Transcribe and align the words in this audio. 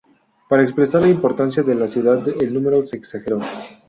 Para 0.49 0.63
expresar 0.63 1.03
la 1.03 1.09
importancia 1.09 1.61
de 1.61 1.75
la 1.75 1.85
ciudad 1.87 2.27
el 2.27 2.51
número 2.51 2.83
se 2.87 2.95
exageró. 2.97 3.39